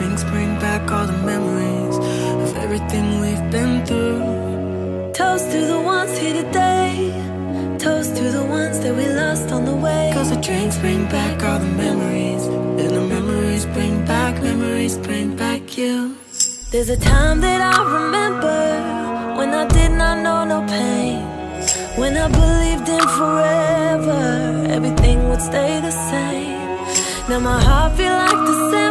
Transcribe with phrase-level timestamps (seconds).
[0.00, 1.96] drinks bring back all the memories
[2.44, 5.12] of everything we've been through.
[5.12, 7.12] Toast to the ones here today.
[7.78, 10.10] Toast to the ones that we lost on the way.
[10.14, 12.44] Cause the drinks bring back all the memories.
[12.80, 16.16] And the memories bring back, memories bring back you.
[16.70, 18.60] There's a time that I remember
[19.38, 21.20] when I did not know no pain.
[22.00, 24.22] When I believed in forever,
[24.76, 26.58] everything would stay the same.
[27.28, 28.89] Now my heart feel like the same.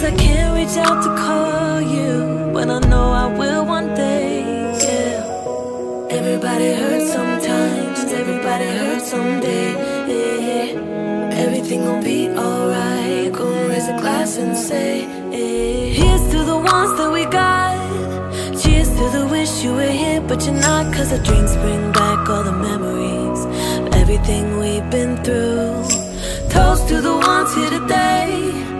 [0.00, 4.40] Cause I can't reach out to call you, but I know I will one day.
[4.80, 6.08] Yeah.
[6.08, 9.66] Everybody hurts sometimes, everybody hurts someday.
[10.08, 11.36] Yeah.
[11.44, 13.30] Everything will be alright.
[13.30, 15.92] Go raise a glass and say, yeah.
[15.92, 17.76] Here's to the ones that we got.
[18.58, 20.94] Cheers to the wish you were here, but you're not.
[20.94, 23.44] Cause the drinks bring back all the memories
[23.76, 25.84] of everything we've been through.
[26.48, 28.79] Toast to the ones here today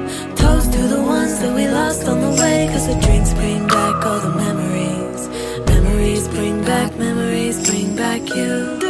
[1.41, 5.29] that we lost on the way Cause the drinks bring back all the memories.
[5.67, 8.90] Memories bring back, memories bring back you.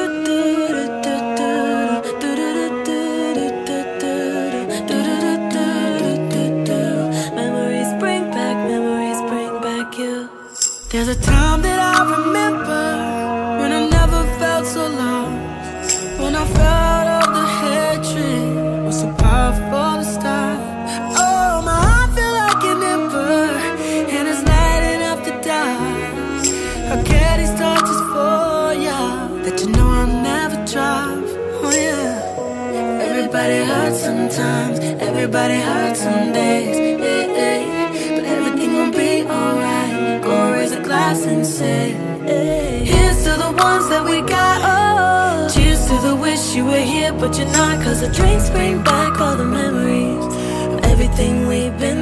[46.60, 47.82] you were here, but you're not.
[47.82, 50.24] Cause the drinks bring back all the memories
[50.72, 51.99] of everything we've been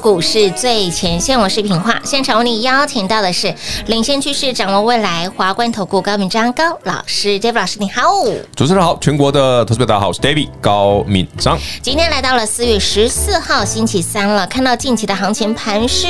[0.00, 2.00] 股市最前线，我是品化。
[2.04, 3.54] 现场为你邀请到的是
[3.86, 8.02] 领先趋势、掌握未来华冠投顾高敏章高老师，David 老师你好。
[8.56, 11.58] 主持人好，全国的投资者大家好，我是 David 高敏章。
[11.82, 16.06] 今天来到了四月十四号星期三了，看到近期的行情盘是，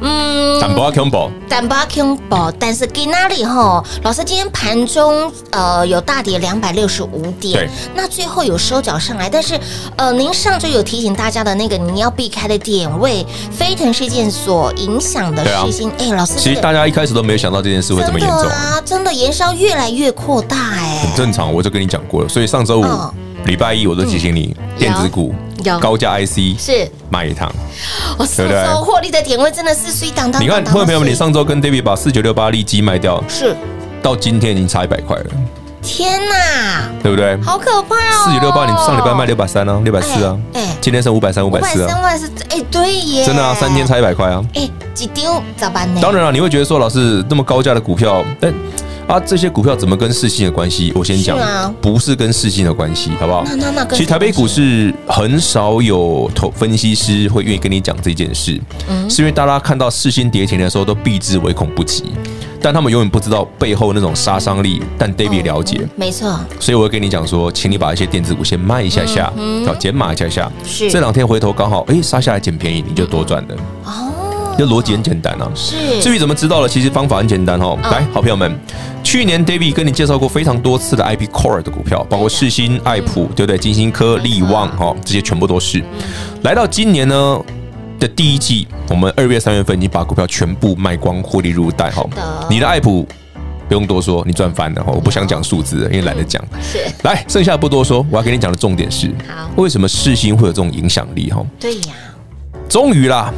[0.00, 3.84] 嗯，淡薄恐怖，淡薄恐怖，但是在哪里吼？
[4.04, 9.58] 老师今天盘中呃有大跌两百六十五点，对，那最后有收脚上来，但是
[9.96, 18.42] 呃，您上周有提醒大家的那个你要避开的点位，飞腾事件所影响的事情，哎、啊欸，老师，其实大家一开始都没有想到这件事会这么严重。
[18.44, 22.84] 啊，真的延烧越来越扩大、欸，哎，很正常，我就跟你讲过了，所以上周五
[23.46, 25.34] 礼、哦、拜一我都提醒你，嗯、电子股
[25.80, 26.88] 高价 IC 是。
[27.10, 27.50] 卖一趟，
[28.18, 30.42] 我上周获利的点位真的是水当当。
[30.42, 33.56] 你看，朋友朋友们，你上周跟 David 把四九六八利基卖掉，是。
[34.02, 35.24] 到今天已经差一百块了。
[35.80, 37.36] 天呐，对不对？
[37.42, 38.26] 好可怕哦！
[38.26, 46.00] 四九六八，你上礼拜卖六百三啊，六百四啊，哎，今天剩五百三，五百四啊，三万是哎，对耶，真的啊，三天差一百块啊，哎，几丢咋办呢？
[46.00, 48.52] 当然了，你会觉得说，老师那么高价的股票，哎
[49.06, 50.92] 啊，这些股票怎么跟世芯有关系？
[50.94, 51.38] 我先讲，
[51.80, 53.42] 不是跟世芯有关系，好不好？
[53.46, 62.12] 那那那，其实台北股市很少有投分析师会愿意跟你讲这件事，嗯，是因为大家看到世芯跌停的时候都避之唯恐不及。
[62.60, 69.32] 但他们永远不知道背后那种杀伤力，但 David 了解，嗯、没错，所以我会跟你讲说，请你把一些电子股先卖一下下，
[69.66, 73.54] 要减码一下下，是这两天回头刚好，哎，杀下来捡便宜，你就多赚了。
[73.84, 75.48] 哦，这逻辑很简单啊。
[75.54, 77.78] 是，至于怎么知道了，其实方法很简单哦。
[77.84, 78.58] 来，好朋友们，
[79.04, 83.56] 去年 David 跟你介绍过非常多次的 IP Core 的股票，包括世新、爱普，对不对？
[83.56, 85.82] 金星科、力旺，哈，这些全部都是。
[86.42, 87.40] 来到今年呢？
[87.98, 91.90] 的第一季，我们二月、三月份已经把股票全部卖光，获利入袋。
[91.90, 92.04] 哈，
[92.48, 93.06] 你的爱普
[93.68, 94.92] 不用多说，你赚翻了哈。
[94.92, 96.42] 我不想讲数字，因为懒得讲。
[96.62, 101.30] 是，来，剩下的不多说，我要给你讲的重点是，好，为什么世新会有这种影响力？
[101.30, 101.94] 哈，对呀，
[102.68, 103.32] 终于啦，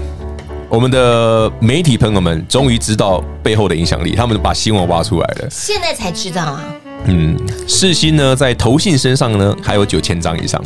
[0.69, 5.49] 我们的媒体朋友们终于知道背后的影响力，他们把新闻挖出来了。
[5.51, 6.65] 现在才知道啊。
[7.07, 7.35] 嗯，
[7.67, 10.63] 世新呢，在投信身上呢，还有九千张以上。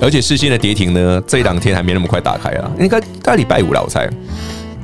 [0.00, 4.08] 而且世芯的跌停呢，这两天还没那么快打开啊，应该大概礼拜五了，我猜。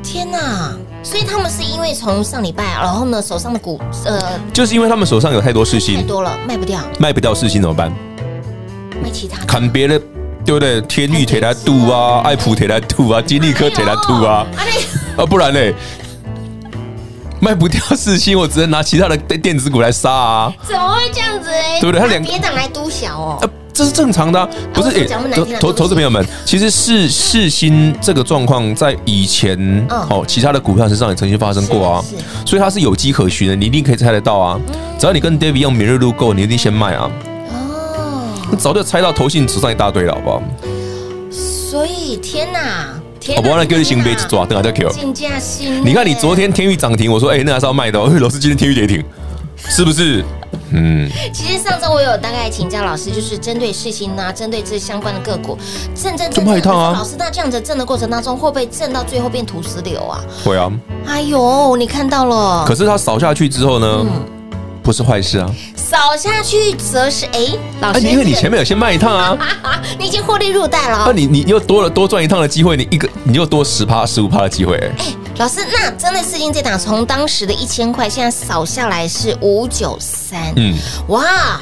[0.02, 0.72] 天哪！
[1.04, 4.20] 所以他们是因为从上礼拜，然后呢，手上的股呃，
[4.52, 7.92] 就是因为他们手上有太多世芯，太多了，卖不掉，卖不掉世芯怎么办？
[9.02, 9.98] 卖其他，砍别的，
[10.44, 10.80] 对不对？
[10.82, 14.46] 天钰铁来度啊，爱普铁来度啊，金立科铁来度啊，
[15.16, 15.74] 啊，不然嘞，
[17.42, 20.54] 卖不掉四星，我只能拿其他的电子股来杀啊！
[20.62, 21.50] 怎么会这样子？
[21.50, 22.00] 哎，对不对？
[22.00, 23.50] 他两别档来赌小哦。
[23.74, 25.08] 这是正常的、啊，不是？
[25.58, 29.58] 投投资朋友们，其实世世新这个状况在以前
[29.90, 32.04] 哦，其他的股票身上也曾经发生过啊，
[32.46, 34.60] 所以它是有迹可循的，你一定可以猜得到啊。
[34.96, 37.10] 只要你跟 David 用敏锐度够，你一定先卖啊。
[37.50, 40.42] 哦，早就猜到投信手上一大堆了，好不好？
[41.32, 43.01] 所以天哪，天哪！
[43.36, 44.72] 我忘了给你新杯子抓，等下再
[45.40, 48.10] 新，你看你昨天天域涨停，我说哎、欸，那还是要卖的、哦。
[48.20, 49.04] 老师今天天域跌停，
[49.56, 50.24] 是不是？
[50.74, 55.56] 嗯，其实上周我有大概请教老师，就是针对事情啊，针对这相关的个股，
[55.94, 56.92] 震震震，一趟啊。
[56.96, 60.20] 老师，那这样子震的过程当中，会不会震到最后变土石流啊？
[60.44, 60.70] 会啊。
[61.06, 62.64] 哎呦，你看到了。
[62.66, 63.86] 可是它扫下去之后呢？
[64.00, 64.10] 嗯，
[64.82, 65.50] 不是坏事啊。
[65.74, 67.46] 扫下去则是哎，
[67.80, 69.38] 老师，因为你前面有先卖一趟啊，
[69.98, 71.04] 你已经获利入袋了。
[71.06, 74.76] 那你你又多了多赚一趟的机会，你一个你又多十趴十五趴的机会。
[74.98, 75.04] 哎，
[75.36, 80.52] 老师，那真的世芯这档，从当时的一千块，现在扫下来是五九三。
[80.56, 80.74] 嗯，
[81.08, 81.60] 哇，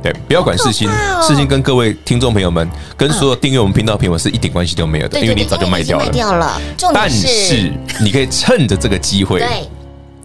[0.00, 0.88] 对，不要管世新，
[1.26, 6.04] 世新跟各位听众朋友们，跟所有订阅我们频道的朋友们是一点关系都没有的，因为你早就卖掉了。
[6.04, 6.60] 卖掉了。
[6.92, 9.40] 但是你可以趁着这个机会。
[9.40, 9.68] 对。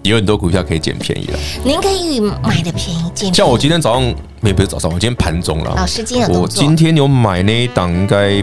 [0.03, 3.33] 有很多股票可以捡便宜了，您可以买的便宜，捡。
[3.33, 5.73] 像我今天早上，没不是早上，我今天盘中了。
[5.75, 8.41] 老师今天我今天有买那一档，应该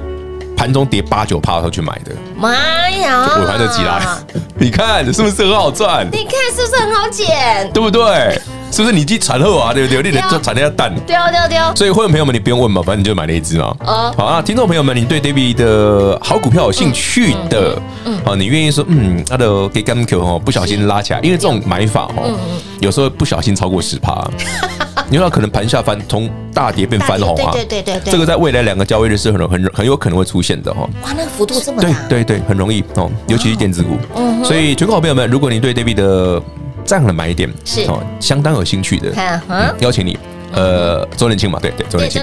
[0.57, 2.13] 盘中跌八九趴的时候去买的。
[2.37, 2.55] 妈
[2.91, 3.29] 呀！
[3.41, 4.19] 我还得急啦，
[4.59, 6.07] 你看是不是很好赚？
[6.11, 7.71] 你看是不是很好捡？
[7.73, 8.41] 对不对？
[8.73, 9.73] 是不是你去产后啊？
[9.73, 10.03] 对不对？
[10.03, 10.93] 你得就产那下蛋。
[11.07, 11.73] 对哦，对哦，对哦。
[11.77, 13.75] 所以会员朋友们，你不用问嘛，反正你就买那一只嘛。
[13.81, 14.13] 哦。
[14.17, 22.37] 好啊，听众朋友们，你对 David 的好股票有兴趣的，嗯，好，你愿意说，嗯，他的给 Gamco 哦，不小心拉起来，因为这种买法哦，
[22.81, 24.29] 有时候不小心超过十趴，
[25.09, 27.53] 你说可能盘下翻，从大跌变翻红啊。
[27.53, 28.13] 对对对对。
[28.13, 30.89] 这个在未来两个交易日是很很很有可能会出现的哈。
[31.03, 31.89] 哇，那个幅度这么大。
[32.09, 33.97] 对对对，很容易哦，尤其是电子股。
[34.17, 34.45] 嗯。
[34.45, 36.43] 所以，全国好朋友们，如果你对 David 的
[36.85, 39.13] 这样的买点是哦，相当有兴趣的，
[39.49, 40.19] 嗯，邀请你，
[40.53, 42.23] 呃，周年庆嘛，对对，周年庆，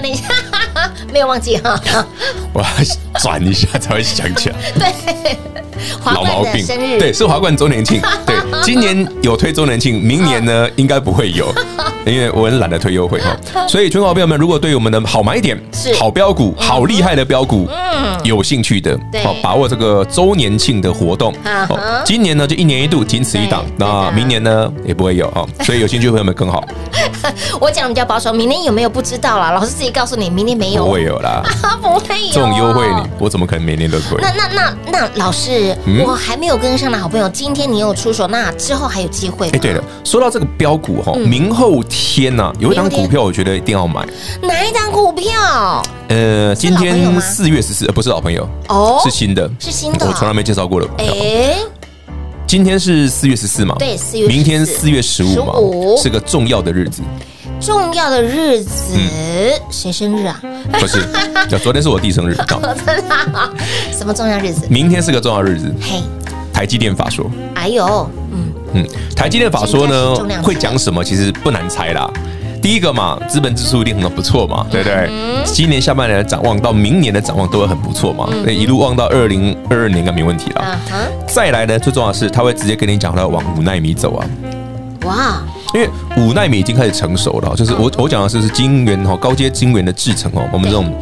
[1.12, 1.78] 没有忘记哈，
[2.52, 2.66] 我要
[3.20, 5.36] 转一下才会想起来， 对。
[6.04, 6.64] 老毛病，
[6.98, 11.52] 对，是华冠周年庆， 对，今年有推周年庆，明年呢应该不会有，
[12.06, 13.36] 因为我很懒得推优惠哈。
[13.66, 15.60] 所以，全国好朋友们，如果对我们的好买点、
[15.98, 21.34] 好标股、好厉害的标股，嗯，有兴趣的，好把握这个周年庆的活动。
[22.04, 25.44] 今年呢就一年一度，仅此一档，那明年呢也不会有哈。
[25.64, 26.64] 所以有兴趣的朋友们更好。
[27.60, 29.50] 我讲的比较保守，明年有没有不知道啦。
[29.50, 31.42] 老师自己告诉你，明年没有，不会有啦，
[31.82, 34.18] 不会有这种优惠，你我怎么可能每年都亏？
[34.20, 35.76] 那那那那老师。
[36.04, 39.48] 我还没有跟上的好朋友，今天你有出手，那之后还有机会。
[39.50, 44.06] 哎，对了，说到这个标股哈，明后天呐，有一档股票，我觉得一定要买。
[44.42, 45.82] 哪一档股票？
[46.08, 50.88] 呃，今天四月十四，呃不是老朋友哦，是新的，是新的，我从来没介绍过的。
[50.98, 51.56] 哎，
[52.46, 53.74] 今天是四月十四嘛？
[53.78, 54.26] 对，四月。
[54.26, 55.54] 明天四月十五嘛，
[56.02, 57.02] 是个重要的日子。
[57.64, 58.94] 重要的日子，
[59.70, 60.38] 谁生日啊？
[60.72, 61.02] 不是，
[61.62, 62.36] 昨天是我弟生日。
[63.90, 64.66] 什么重要日子？
[64.68, 65.74] 明天是个重要日子。
[65.80, 66.02] 嘿，
[66.52, 67.24] 台积电法说。
[67.54, 71.02] 哎呦，嗯嗯，台积电法说呢，会讲什么？
[71.02, 72.06] 其实不难猜啦。
[72.60, 75.10] 第一个嘛，资本支出一定很不错嘛，对不对？
[75.46, 80.78] 今年下半年的展望到明年的展望都会很不错嘛，那一路望到二零二二年应该没问题了。
[81.26, 84.26] 再来呢，最重要的是他会直接跟你讲，他要往五纳米走啊。
[85.04, 85.42] 哇！
[85.74, 90.92] 因为五纳米已经开始成熟了，就是我我讲的是是晶圆哈，高阶晶圆的制程哦，我们这种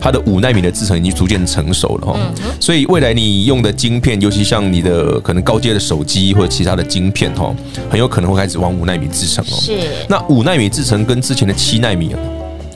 [0.00, 2.18] 它的五纳米的制程已经逐渐成熟了哈，
[2.60, 7.52] 所以未来你用的晶片，尤其像你的可能高阶的手机或者其他的晶片哈，
[7.90, 9.58] 很有可能会开始往五纳米制程哦。
[9.60, 9.78] 是。
[10.08, 12.14] 那五纳米制程跟之前的七纳米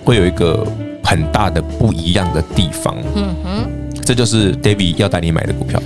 [0.03, 0.67] 会有一个
[1.05, 2.97] 很大的不一样的地方。
[3.15, 3.71] 嗯哼。
[4.05, 5.81] 这就是 David 要带你买的股票。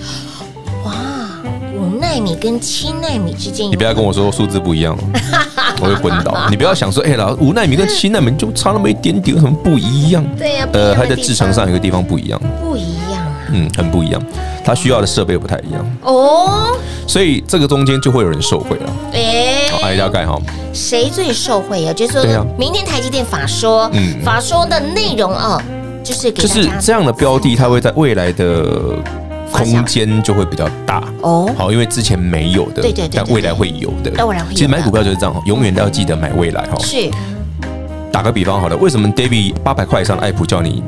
[2.19, 4.97] 奈米跟七奈米之间，你不要跟我说数字不一样，
[5.81, 6.49] 我会昏倒。
[6.51, 10.25] 你不要想说，哎，老五奈米跟七奈米就差那么一点点，有什么不一样？
[10.37, 13.23] 对呀，呃，它在制程上有个地方不一样，不一样，
[13.53, 14.21] 嗯，很不一样，
[14.65, 16.77] 它需要的设备不太一样哦。
[17.07, 18.93] 所以这个中间就会有人受贿了。
[19.13, 20.37] 哎，好，大概哈，
[20.73, 21.93] 谁最受惠啊？
[21.93, 25.63] 就是说，明天台积电法说，嗯，法说的内容哦，
[26.03, 28.67] 就是就是这样的标的，它会在未来的。
[29.51, 34.11] 空间就会比较大哦，好，因为之前没有的，对对对，但未来会有的。
[34.51, 36.79] 其实买股票就是这样，永远都要记得买未来哈。
[36.81, 37.11] 是。
[38.11, 40.83] 打个比方好了，为什么 David 八百块以上的爱普叫你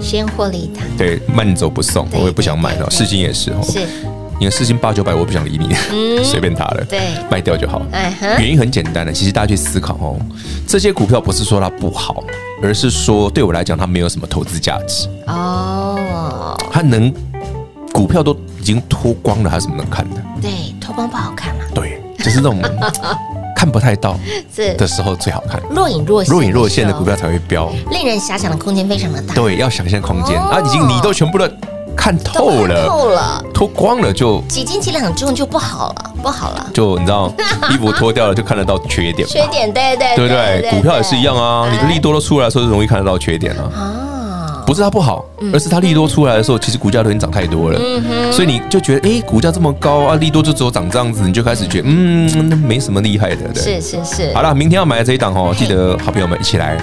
[0.00, 0.86] 先获利一趟？
[0.96, 2.88] 对，慢走不送，我也不想买了。
[2.90, 3.62] 世芯也是哈。
[3.62, 3.80] 是。
[4.38, 5.72] 你的世芯八九百，我不想理你，
[6.24, 7.80] 随、嗯、 便它了，对，卖掉就好。
[8.20, 10.18] 原因很简单的，其实大家去思考哦，
[10.66, 12.22] 这些股票不是说它不好，
[12.60, 16.56] 而是说对我来讲它没有什么投资价值哦。
[16.70, 17.14] 它能
[17.92, 20.16] 股票都已经脱光了，还有什么能看的？
[20.40, 21.64] 对，脱光不好看嘛。
[21.74, 22.58] 对，就是那种。
[23.54, 24.18] 看不太到
[24.76, 29.32] 的时候最好看，若隐若若隐若现的股票才会飙，令人遐想的空间非常的大。
[29.34, 31.48] 对，要想象空间啊，已经你都全部都
[31.96, 36.68] 看透了，透了，脱光了就几斤几两重就不好了，不好了。
[36.74, 37.32] 就你知道，
[37.70, 43.70] 衣服脱掉了就看得到缺点，缺点对对对对，股票也是一样啊，你的利多都出来的时候就容易看得到缺点啊。
[44.66, 47.78] 不是它不好，而是它利多出来的时候，其实股价都已经涨太多了，
[48.32, 53.80] 所以你就觉得，哎，股价这么高啊，利多就只有涨这样子，你就开始觉得，嗯，没什么厉害的，对。
[53.80, 54.34] 是是是。
[54.34, 56.78] 好了，明天要买的这一档哦，记得好朋友们一起来，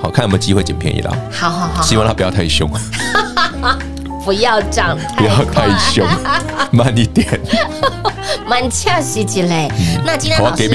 [0.00, 1.12] 好看有没有机会捡便宜啦。
[1.30, 2.70] 好好好，希望它不要太凶，
[4.24, 6.06] 不要涨， 不要太凶，
[6.72, 7.28] 慢一点，
[8.48, 9.70] 慢恰西几嘞。
[10.04, 10.68] 那今天老师，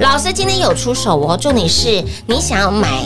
[0.00, 3.04] 老师今天有出手哦，重点是你想要买。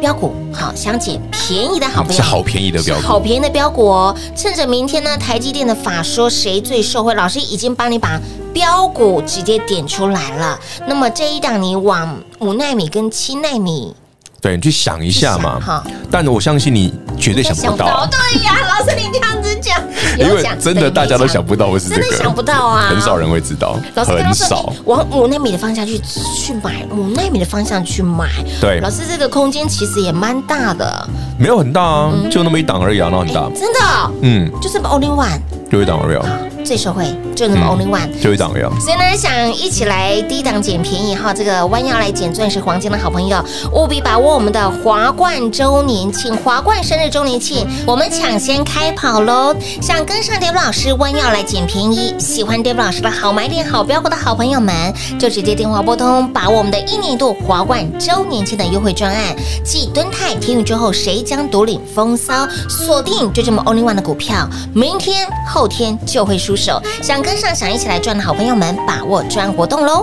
[0.00, 4.16] 标股好，想捡便宜的好朋友，是好便宜的标股，好便宜的标股哦！
[4.34, 7.14] 趁着明天呢，台积电的法说谁最受惠？
[7.14, 8.18] 老师已经帮你把
[8.52, 10.58] 标股直接点出来了。
[10.88, 13.94] 那么这一档你往五纳米跟七纳米。
[14.40, 15.58] 对，你去想一下嘛。
[15.60, 18.08] 好，但我相信你绝对想不到。
[18.10, 19.82] 对呀，老师你这样子讲，
[20.18, 23.78] 因为真的大家都想不到会是这个，真的想不到啊，很少人会知道。
[23.94, 28.28] 老师很少往五纳米的方向去去买，五纳米的方向去买。
[28.60, 31.08] 对，老师这个空间其实也蛮大的。
[31.38, 33.48] 没有很大啊，就那么一档而已啊，那很大。
[33.54, 34.10] 真的？
[34.22, 35.40] 嗯，就是 only one，
[35.70, 36.18] 就一档而已。
[36.62, 38.80] 最受惠就那么 only one，就一档而已。
[38.80, 49.56] 所以呢，想一起来低档捡便宜哈，这个弯腰来捡钻石黄金的好朋友，务必把握我们的华冠周年庆、华冠生日周年庆，我们抢先开跑喽！
[49.80, 59.34] 想跟上 David 老师弯腰来捡便宜，喜欢 David 老师的好买点、好标股的好朋友们，就直接电话拨通，把握我们的一年一度华冠周年庆的优惠专案，
[59.64, 61.22] 继敦泰天宇之后，谁？
[61.22, 66.82] 将独领风骚，锁定就这么 only one 的股票，明天后后天就会出手。
[67.02, 70.02] 想跟上，想一起来赚的好朋友们，把握专活动喽！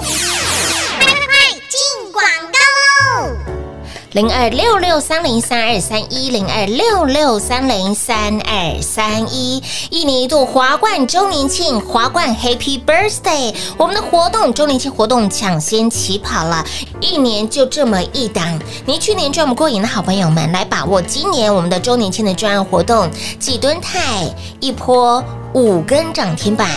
[4.17, 13.53] 零二六六三零三二三一零二六六三零三二三一，一年一度华冠周年庆，华冠 Happy Birthday！
[13.77, 16.65] 我们的活动周年庆活动抢先起跑了，
[16.99, 18.59] 一年就这么一档。
[18.87, 23.07] 你去年赚不过瘾的好朋友们，来把握今年我们的周年庆的专案活动，
[23.37, 24.23] 几吨泰
[24.59, 25.23] 一波。
[25.53, 26.67] 五根涨停板，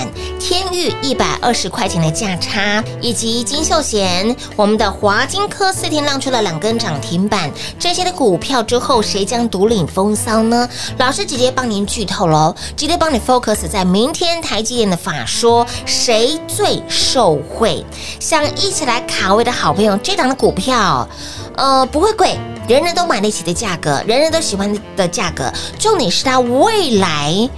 [0.40, 10.66] 天钰一百二十块钱的价差，以及金秀贤，我们的华金科四天浪出了两根涨停板，这些的股票之后，谁将独领风骚呢？
[10.98, 17.84] 老师直接帮您剧透喽，直接帮你 focus 在明天台积电的法说，谁最受惠？
[18.18, 21.06] 想一起来卡位的好朋友，这档的股票，
[21.54, 27.48] 呃，不会贵，人人都买得起的价格，人人都喜欢的价格，重点是它未来。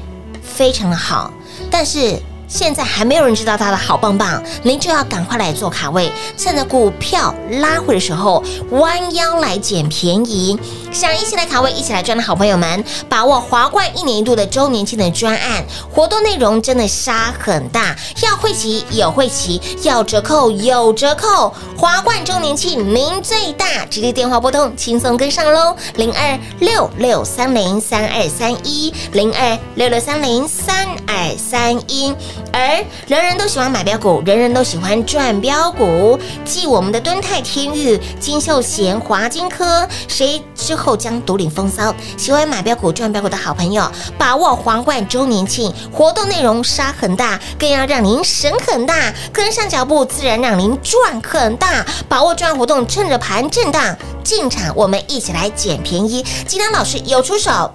[0.43, 1.33] 非常的好，
[1.71, 2.21] 但是。
[2.52, 10.59] 现在还没有人知道它的好棒棒，您就要赶快来做卡位，趁着股票拉回的时候，弯腰来捡便宜。
[10.92, 21.54] 想一起来卡位，一起来赚的好朋友们，把握华冠一年一度的周年庆的专案活动内容，真的杀很大，要会期有会期，要折扣有折扣。
[21.78, 32.14] 华冠周年庆，您最大，直接电话拨通，轻松跟上喽，零二六六三零三二三一，零二六六三零三二三一。
[32.52, 36.18] 而人人都喜欢买标股，人人都喜欢赚标股。
[36.44, 41.94] 继我们的敦泰、天钰、金秀贤、华金科，谁之后将独领风骚？
[42.16, 51.85] 喜欢买标股、赚标股的好朋友，把握皇冠周年庆活动内容杀很大，更要让您省很大，跟上脚步，自然让您赚很大。
[52.09, 56.23] 把握赚活动，趁着盘震荡进场，我们一起来捡便宜。
[56.47, 57.73] 今天老师有出手，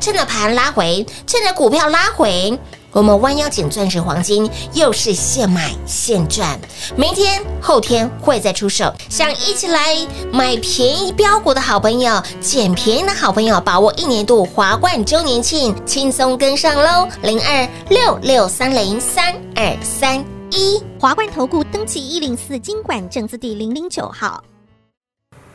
[0.00, 2.58] 趁着盘拉回，趁着股票拉回。
[2.94, 6.56] 我们弯腰捡钻石黄金，又是现买现赚。
[6.96, 9.96] 明天后天会再出手，想一起来
[10.32, 17.08] 买便宜标股的好朋友，捡便宜的好朋友，把握一年度华冠周年庆，轻松跟上喽！
[17.22, 24.44] 零二六六三零三二三一，华冠投顾登记一零四金管证字第零零九号，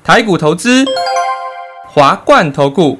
[0.04, 0.84] 台股投资，
[1.88, 3.00] 华冠投顾。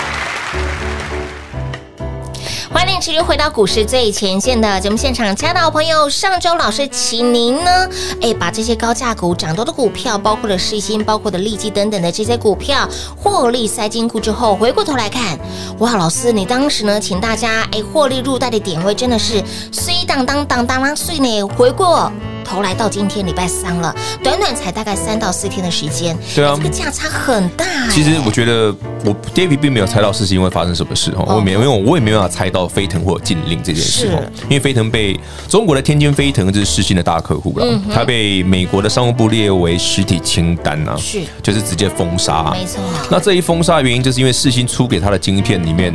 [2.73, 7.89] 欢迎持续回到股市最前线的节目现场，亲爱的好朋友，上周老师请您呢，
[8.21, 12.87] 哎，把这些高价股涨多的股票，包括了世芯，包括的利基等等的这些股票
[13.17, 15.37] 获利塞金库之后，回过头来看，
[15.79, 22.09] 哇，老师，你当时呢，请大家哎获利入袋的点位真的是碎当当当当当碎呢，回过。
[22.43, 27.65] 头来到今天礼拜三了，短短才大概三到四天的时间，对啊，这个价差很大。
[27.89, 28.73] 其实我觉得
[29.05, 42.81] 我 David 并没有猜到世芯会发生什么事哈，我也没有，因为我也没办法猜到飞腾或禁令这件事哦，因为飞腾被中国的天津飞腾这是世信的大客户了，他被美国的商务部列为实体清单呐，是，就是直接封杀，没错。
[43.09, 45.93] 那这一封杀的原因就是因为世芯出给他的晶片里面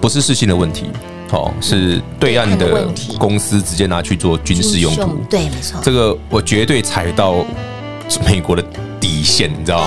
[0.00, 0.86] 不是世芯的问题。
[1.32, 2.86] 哦，是对岸的
[3.18, 5.80] 公司直接拿去做军事用途，对，没错。
[5.82, 7.36] 这个我绝对踩到
[8.26, 8.62] 美国的
[9.00, 9.86] 底线，你知道吗？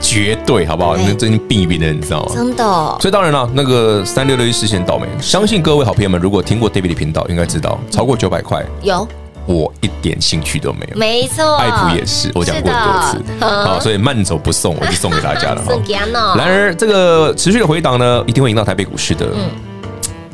[0.00, 0.96] 绝对，好不好？
[0.96, 2.32] 那真避免的，你知道吗？
[2.34, 2.64] 真的。
[3.00, 5.08] 所以当然了，那个三六六一事件倒霉。
[5.20, 9.06] 相信各位好朋友们，如果听过 David 的频道，应该知道超过九百块有，
[9.46, 10.96] 我一点兴趣都没有。
[10.96, 13.44] 没错，爱普也是，我讲过很多次。
[13.44, 15.62] 好，所以慢走不送，我就送给大家了。
[16.38, 19.26] 然而，这个持续的回档呢，一定会赢到台北股市的。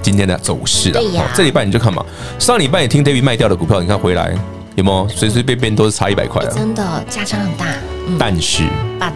[0.07, 2.01] 今天的走势啊，呀这礼拜你就看嘛。
[2.39, 4.33] 上礼拜你听 David 卖掉的股票，你看回来
[4.77, 6.51] 有没有随随便便都是差一百块啊？
[6.55, 7.67] 真的价差很大。
[8.07, 8.63] 嗯、但是
[9.01, 9.11] ，But，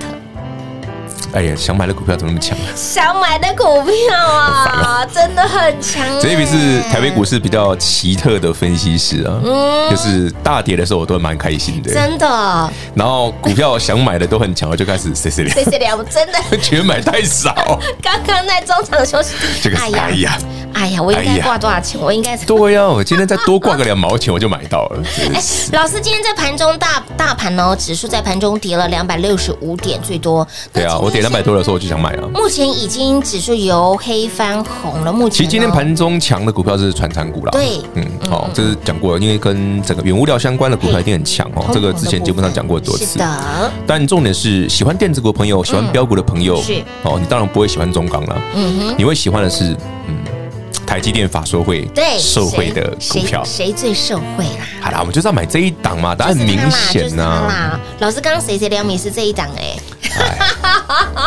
[1.33, 2.67] 哎呀，想买的股票怎么那么强啊？
[2.75, 6.05] 想买的股票啊， 真的很强。
[6.21, 12.71] David 是台北股市比较奇特的分析师啊，嗯，就是大跌的时候我都蛮开心的，真的。
[12.95, 17.55] 然后股票想买的都很强，我就开始谢谢你，谢谢你，我真的 觉得买太少。
[18.03, 20.39] 刚刚在中场休息，这个哎呀。
[20.73, 22.01] 哎呀，我应该挂多少钱？
[22.01, 25.03] 我应该对呀，我今天再多挂个两毛钱，我就买到了。
[25.35, 30.47] 哎，老师，今天在盘中大大盘哦，指数在盘中跌了两百六十五点，最多。
[30.73, 32.29] 对啊，我跌两百多的时候我就想买了。
[32.29, 35.13] 目前已经指数由黑翻红了。
[35.13, 37.51] 目前其实今天盘中强的股票是传产股了。
[37.53, 41.65] 对，嗯，好，这是讲过了，因为跟整个原物料相关的股票一定很强哦。
[41.73, 43.07] 这个之前节目上讲过多次。
[43.07, 43.73] 是的。
[43.87, 48.43] 但重点是，喜欢电子股的朋友，喜欢标股的朋友，是哦，你当然不会喜欢中钢了。
[48.55, 49.77] 嗯哼，你会喜欢的是，
[50.09, 50.17] 嗯。
[50.87, 54.67] 台积电法说会对受惠的股票，谁最受惠啦？
[54.81, 57.79] 好啦，我们就是要买这一档嘛，答案很明显呐。
[58.01, 59.77] 老师刚刚谁谁两米是这一档哎，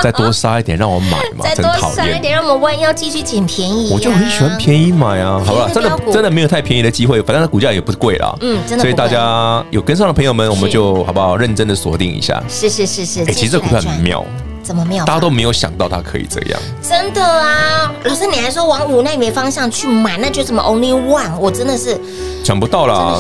[0.01, 3.89] 再多杀一点让我买嘛， 再多杀一点让我们万一要继续捡便宜。
[3.93, 8.35] 我就很喜欢便宜买啊， 好了，真的真的没有太便宜的机会，反正它股价也不贵啦。
[8.41, 8.81] 嗯，真的。
[8.83, 12.41] 所以大家有跟上的朋友们，我们就好不好认真的锁定一下。
[12.49, 14.25] 是是是是，哎，其实这股票很妙。
[14.61, 15.03] 怎么妙？
[15.03, 16.61] 大家都没有想到它可以这样。
[16.81, 21.99] 真的啊，老师，说往五奈米方向去买，那就什么 only one，我真的是
[22.43, 23.17] 想不到啦，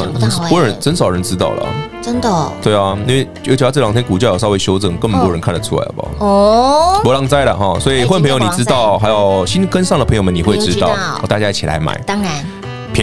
[0.47, 1.65] 不人真少人知道了。
[2.01, 2.51] 真的。
[2.61, 6.25] 对啊，因为尤其他这两天股价有稍微修正，根本没有人看得出来，好不好？
[6.25, 6.99] 哦。
[7.03, 10.91] 波浪灾了哈，所以会员朋友你知道，还有新跟上的朋友们你会知道，
[11.27, 11.97] 大家一起来买。
[12.05, 12.45] 当然，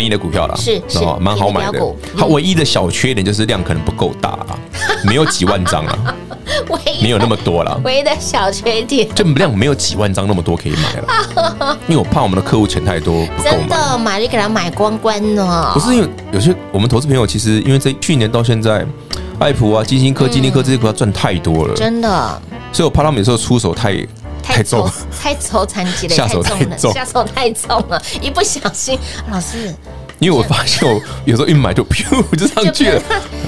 [0.00, 1.78] 便宜的股票啦，是是，蛮好买的。
[2.16, 4.58] 它唯一的小缺点就是量可能不够大啊，
[5.04, 6.14] 没有几万张啊。
[7.02, 15.70] 没有那么多了，唯一的小缺点，这量没有几万张那么多可以买了， 因为我怕我们的客户钱太多不够买，真的买就给他买光光呢。
[15.74, 18.84] 不是因为有些我们投资朋友其实因为在去年到现在，
[19.38, 23.92] 爱普啊、金星科、金立科这些股票赚太多了，真的，所以我怕他们有时候出手太
[24.50, 28.98] 太重，太愁残疾了，下手太重，下手太重了，一不小心，
[29.30, 29.74] 老师，
[30.18, 33.02] 因为我发现我有时候一买就噗就上去了，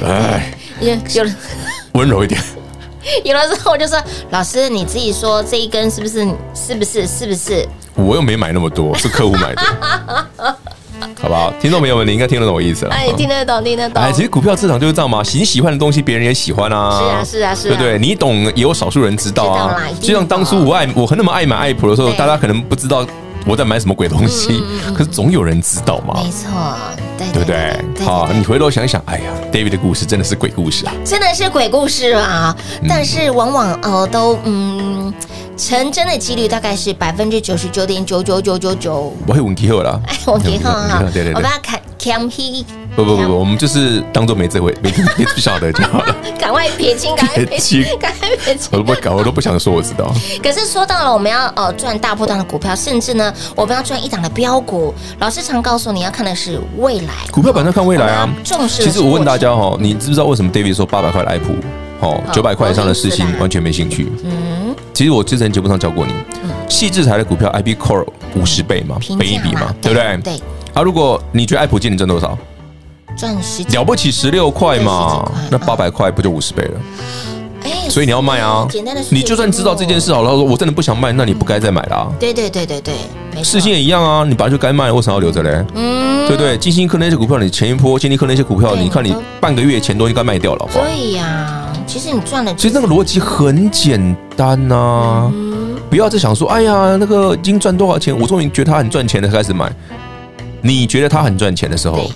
[0.05, 1.31] 哎，有有
[1.93, 2.41] 温柔一点。
[3.25, 6.25] 有的时候我就说，老师你自己说这一根是不是？
[6.55, 7.05] 是不是？
[7.05, 7.69] 是不是？
[7.97, 10.57] 我又没买那么多，是客户买的，
[11.21, 11.53] 好不好？
[11.61, 12.93] 听众朋友们，你应该听得懂我意思了。
[12.93, 14.03] 哎，听得懂，听得懂。
[14.03, 16.91] 哎，其实股票市场就是这样嘛，你喜欢的东西，别人也喜欢啊。
[16.91, 17.71] 是啊，是啊，是啊。
[17.71, 17.99] 对不对？
[17.99, 19.77] 你懂，也有少数人知道啊。
[20.01, 23.07] 就像当初我爱我很那么爱买爱普的时候，大家可能不知道。
[23.47, 24.63] 我在买什么鬼东西？
[24.95, 26.23] 可是总有人知道嘛。
[26.23, 26.49] 没错，
[27.19, 28.05] 对对不对？
[28.05, 30.93] 好，你回头想想，哎呀，David 的故事真的是鬼故事啊！
[31.05, 32.57] 真的是鬼故事啊！
[32.89, 35.13] 但是往往呃都嗯
[35.57, 39.13] 成真的几率大概是百分之九十九点九九九九九。
[39.27, 41.03] 我会问题后了，哎，问题后哈，
[41.35, 41.81] 我把它看。
[42.95, 46.15] 不不不不，我们就是当做没这回，没 没不晓得就好了。
[46.39, 48.69] 赶快撇清，赶快撇清，赶快撇清。
[48.73, 50.13] 我都不搞，我都不想说我知道。
[50.43, 54.95] 可是说到了，我们要呃赚大波段的股票，甚至呢，我们要赚一档的标股。
[55.21, 58.29] 老师常告诉你要看的是未来，股票本身看未来啊。
[58.45, 58.83] 重视。
[58.83, 61.55] 其实我问大家哈，你知不知道为什么 David 说八百块的爱普，
[62.01, 64.13] 哦，九百块以上的事情完全没兴趣？
[64.25, 64.75] 嗯。
[64.93, 66.13] 其实我之前节目上教过你，
[66.69, 70.19] 矽智财的股票，IP Core 五十倍嘛，倍一比嘛，对不对？
[70.23, 70.35] 对。
[70.75, 72.37] 啊，如果你觉得爱普今年挣多少？
[73.17, 76.81] 赚十了不起十六块嘛，那八百块不就五十倍了？
[77.65, 78.67] 哎，所以你要卖啊！
[78.69, 82.13] 简单的，你就算知道这件事好了，他说我真的不想卖，那你不该再买了。
[82.19, 85.65] 对对对对对，事情也一样啊，你本来就该卖，为什么要留着嘞？
[85.75, 95.31] 嗯，对对，金星科那些股票，你前一波金立科那些股票，你看你半个月前都应该卖掉了，对呀，其实你赚了，其实那个逻辑很简单呐，
[95.89, 99.71] 不要再想说，哎呀，那个已经赚多少钱，我终于觉得它很赚钱了，才开始买。
[100.63, 102.11] 你觉得它很赚钱的时候？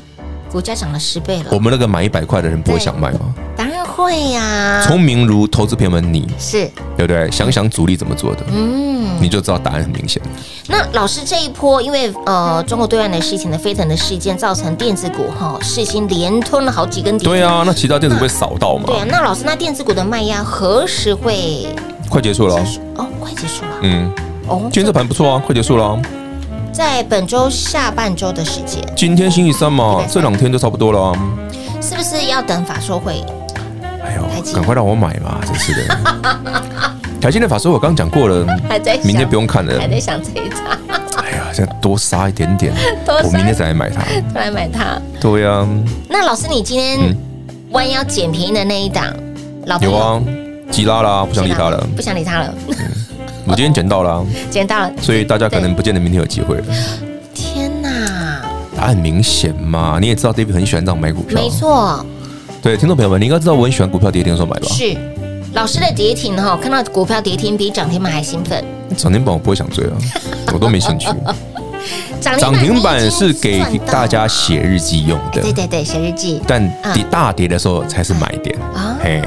[0.50, 3.34] 股价涨了十倍了，我们那个买一百块的人不会想卖吗？
[3.56, 4.82] 当然会呀！
[4.86, 7.30] 聪明如投资朋友们，你是对不对？
[7.30, 10.22] 想想主力怎么做的，嗯，你就知道答案很明显。
[10.68, 17.26] 那老师这一波，因为呃中国对岸的事情的飞腾的事件，造成电子股哈世芯连吞了好几根跌。
[17.26, 18.84] 对啊，那其他电子股被扫到嘛？
[18.86, 21.66] 对啊，那老师，那电子股的卖压何时会
[22.08, 22.56] 快结束了？
[22.96, 23.70] 哦，快结束了。
[23.82, 24.10] 嗯，
[24.46, 25.98] 哦，今天这盘不错啊，快结束了。
[26.76, 31.18] 在本周下半周的时间，今天星期三嘛，这两天就差不多了。
[31.80, 33.24] 是不是要等法说会？
[34.04, 35.96] 哎呦，赶快让我买吧，真是的。
[37.18, 40.58] 台积的法说我刚刚讲过了，还在明天不用看了，还在想这一张。
[41.24, 42.74] 哎呀，现在多杀一点点，
[43.24, 44.02] 我明天再来买它，
[44.34, 45.00] 再来买它。
[45.18, 45.66] 对呀。
[46.10, 47.16] 那老师，你今天
[47.70, 49.06] 弯腰捡便宜的那一档，
[49.64, 50.22] 老有啊，
[50.70, 52.54] 急拉啦，不想理他了，不想理他了。
[53.46, 56.64] 我今天捡到了，捡到了，所以大家可能不见得明天有机会了。
[57.32, 57.88] 天哪，
[58.76, 62.04] 答案很明显嘛，你也知道，David 很喜欢这样买股票，没错。
[62.60, 64.66] 对，听众朋友们，你应该知道我很喜欢股票跌停的时候买吧？
[64.68, 64.96] 是，
[65.52, 68.64] 老师的跌停哈，看到股票跌停比涨停板还兴奋。
[68.96, 69.92] 涨停板我不会想追啊，
[70.52, 71.06] 我都没兴趣。
[72.20, 76.42] 涨停板是给大家写日记用的，对对对，写日记。
[76.48, 78.98] 但跌大跌的时候才是买点啊。
[79.00, 79.22] 嘿。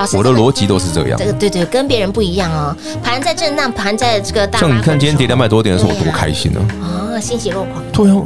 [0.00, 1.18] 老师，我的逻辑都是这样。
[1.18, 2.74] 这个对对，跟别人不一样哦。
[3.02, 4.58] 盘在震荡，盘在这个大。
[4.58, 6.60] 像你看今天跌两百多点的时候，我多开心呢！
[6.82, 7.82] 啊，欣喜若狂。
[7.92, 8.24] 对哦，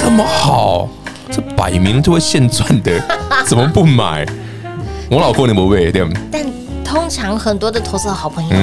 [0.00, 0.88] 这么好，
[1.30, 2.98] 这摆明就会现赚的，
[3.46, 4.26] 怎么不买？
[5.10, 6.10] 我老婆你不会对吗？
[6.32, 6.42] 但
[6.82, 8.56] 通常很多的投资的好朋友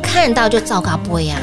[0.00, 1.36] 看到就照嘎不呀。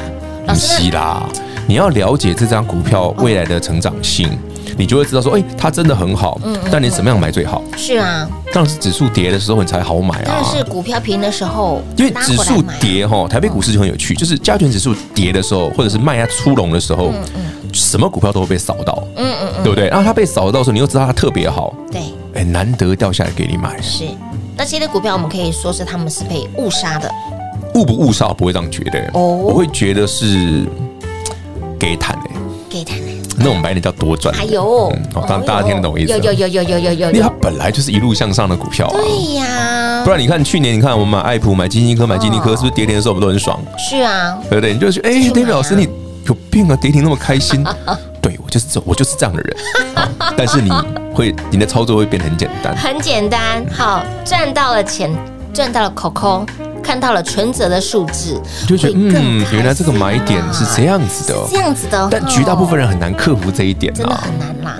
[0.46, 1.22] 老师，是啦，
[1.66, 4.38] 你要了解这张股票未来的成长性。
[4.76, 6.40] 你就会知道说，哎，它真的很好。
[6.44, 7.62] 嗯，但你怎么样买最好？
[7.76, 10.42] 是啊，当指数跌的时候你才好买啊。
[10.42, 17.12] 但是股票平的时候，因为指数跌哈，台北股市就很有趣，就是加权指数跌的时候，或者是卖压出笼的时候，
[17.72, 19.02] 什么股票都会被扫到。
[19.16, 19.88] 嗯嗯嗯，对不对？
[19.88, 21.74] 然后它被扫到的时候，你又知道它特别好。
[21.90, 22.00] 对，
[22.34, 23.80] 哎，难得掉下来给你买。
[23.80, 24.04] 是，
[24.56, 27.10] 那这些股票我们可以说是他们是被误杀的。
[27.74, 28.28] 误不误杀？
[28.28, 28.98] 不会这样觉得。
[29.14, 30.66] 哦，我会觉得是
[31.78, 32.30] 给谈的。
[32.68, 32.98] 给谈。
[33.42, 34.62] 那种买点叫多赚，还有，
[35.14, 36.12] 哦，当大家听得懂意思。
[36.12, 38.92] 有有有有有有有，因为它本来就是一路向上的股票啊。
[38.92, 43.58] 对呀，不然你看去年，你看我们买爱普、买金星科、买金立科，是不是跌停的时候我们都很爽？
[43.78, 44.74] 是啊，对不对？
[44.74, 45.88] 你就觉得，哎，David 老师你
[46.26, 47.64] 有病啊，跌停那么开心？
[48.20, 49.56] 对，我就是这，我就是这样的人。
[50.36, 50.70] 但是你
[51.14, 53.64] 会，你的操作会变得很简单，很简单。
[53.72, 55.10] 好，赚到了钱，
[55.54, 56.46] 赚到了 COCO。
[56.82, 62.08] 看到了存折的数字，就觉得嗯，原来这个买点是这样子的，这样子的。
[62.10, 64.76] 但绝大部分人很难克服这一点，真的很难啦，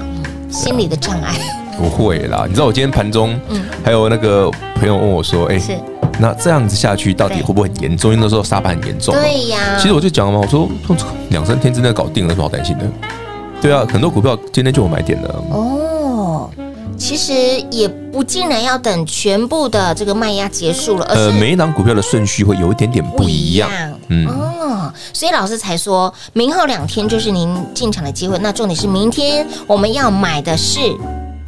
[0.50, 1.34] 心理的障碍。
[1.78, 5.72] 不会啦，你知道我今天盘中，嗯，还有那个朋友问我说，哎，是
[6.18, 8.12] 那这样子下去到底会不会很严重？
[8.12, 9.14] 因为那时候沙盘很严重。
[9.14, 9.58] 对呀。
[9.78, 10.68] 其实我就讲了嘛，我说
[11.30, 12.84] 两三天之内搞定了，有什么好担心的？
[13.62, 15.44] 对啊，很多股票今天就有买点了。
[15.50, 15.79] 哦，
[17.00, 17.32] 其实
[17.70, 23.70] 也不尽然要等全部的这个卖压结束了，而是呃，每一档股票的顺序会有一点点不一样。
[23.70, 28.38] 一样嗯哦，所以老师才说明后两天就是您进场的机会。
[28.40, 30.78] 那重点是明天我们要买的是。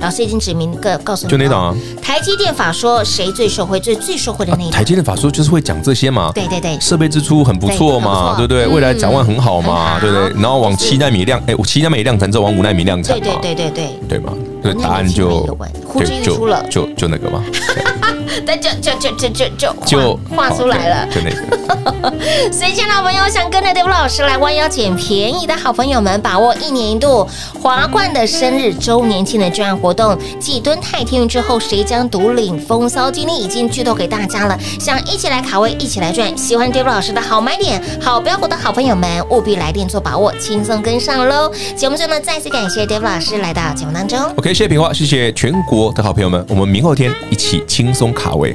[0.03, 4.73] 老师已经指明个告诉你，就那档啊，台积电法说谁最受惠，最最受惠的那一档。
[4.73, 8.67] 台积电法说就是会讲这些嘛，对对对，设备支出很不错嘛，对不对？
[8.67, 10.43] 未来展望很好嘛，对不对？
[10.43, 14.33] 然后往七纳米量，哎，七纳米量产之后往五纳米量产，对对对对对，对嘛？
[14.61, 15.47] 对，答案就
[15.87, 17.43] 呼之欲出了，就就那个嘛，
[18.47, 22.13] 但就就就就就就就画出来了，就那个。
[22.53, 27.27] 所以，亲爱的朋友，想跟着 David 老师来弯腰捡便宜的好朋友们，把握一年一度
[27.61, 33.11] 华冠的生日周年庆的专案活动，继敦泰天运之后，谁将独领风骚？
[33.11, 41.51] 今天已经剧透给大家了，想一起来卡位，一起来赚，喜欢 David 老师的好买点、好标股的好朋友们，务必来电做把握，轻松跟上喽！
[41.77, 44.19] 节目中呢，再次感谢 David 老师来到节目当中。
[44.37, 48.55] OK，谢谢平花，谢谢全国的好朋友们，我们明后天一起轻松卡位。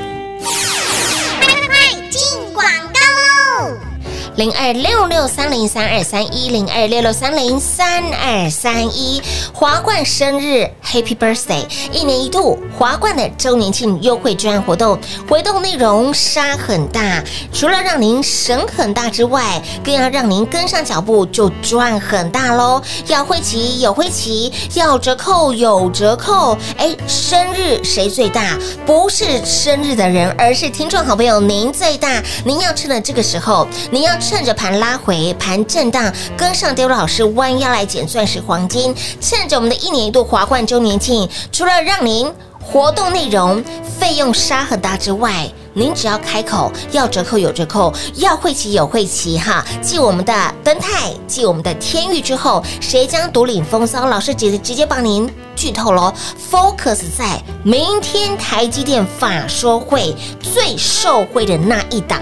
[4.37, 9.19] 零二六六三零三二三一零二六六三零三二三一
[9.51, 11.65] 华冠生日 Happy Birthday！
[11.91, 22.79] 一年一度华冠的周年庆优惠专案活动，活动内容杀很大，除了让您省很大之外，更要让您跟上脚步就赚很大喽！
[23.07, 26.55] 要会骑有会骑，要折扣有折扣。
[26.77, 28.55] 哎，生日谁最大？
[28.85, 32.21] 不是生日的人，而是听众好朋友您最大。
[32.45, 34.15] 您要趁着这个时候，您要。
[34.27, 38.93] 趁着盘拉回，盘震荡，跟上 d a v 老师弯腰来捡钻石黄金。
[39.21, 42.29] 趁着我们的一年一度华冠周年庆，除了让您
[42.61, 43.63] 活动内容
[43.97, 49.65] 费用杀很大之外，您只要开口要折扣有折扣，要会骑有会骑哈。
[49.81, 54.07] 继我们的登泰，继我们的天域之后，谁将独领风骚？
[54.07, 56.13] 老师直接直接帮您剧透喽
[56.51, 62.21] ，Focus 在明天台积电法说会最受惠的那一档。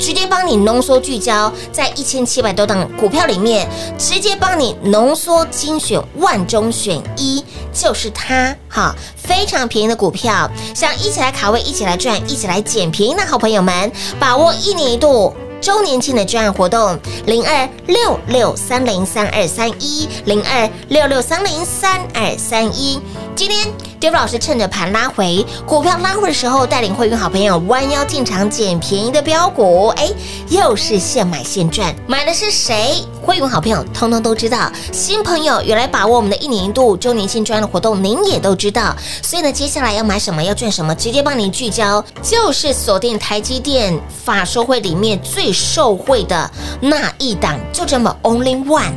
[0.00, 22.98] 直接帮你浓缩聚焦在一千七百多档股票里面，直接帮你浓缩精选万中选一，就是它哈，非常便宜的股票，想一起来卡位，一起来赚，一起来捡便宜的好朋友们，把握一年一度周年庆的专案活动，零二六六三零三二三一，零二六六三零三二三一，
[23.36, 23.68] 今天。
[24.00, 30.08] David 老师趁着盘拉回，股票拉回的时候，带领会员好朋友弯腰进场捡便宜的标股，哎，
[30.48, 33.04] 又是现买现赚，买的是谁？
[33.20, 38.96] 会员好朋友通通都知道，新朋友有来把握我们的一年一度周年庆专案的活动，您也都知道。
[39.22, 43.94] 所以呢，接下来要买什么，要赚什么，直接帮您聚焦，就是锁定台积电
[44.24, 48.92] 法说会里面最受惠的那一档，就这么 Only One。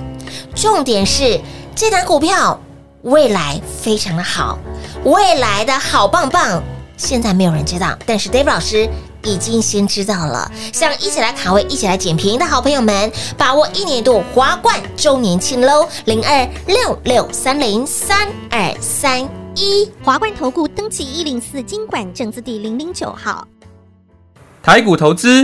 [0.55, 1.39] 重点是
[1.75, 2.59] 这档股票
[3.01, 4.57] 未来非常的好。
[5.03, 6.63] 未来的好棒棒，
[6.97, 8.87] 现在没有人知道，但是 David 老师
[9.23, 10.49] 已经先知道了。
[10.71, 15.87] 想一起来卡位，一起来捡便宜的好朋友们，把握一年一度华冠周年庆喽！
[16.05, 23.45] 零二六六三零三二三一，华冠投顾登记一零四经管证字第零零九号，
[24.61, 25.43] 台股投资，